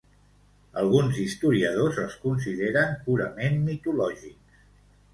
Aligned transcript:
Alguns 0.83 1.19
historiadors 1.25 2.01
els 2.05 2.17
consideren 2.25 2.99
purament 3.07 3.63
mitològics. 3.71 4.61